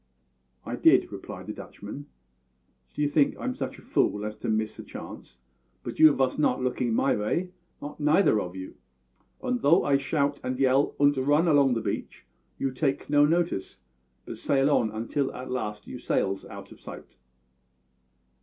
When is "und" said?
9.43-9.61, 10.99-11.15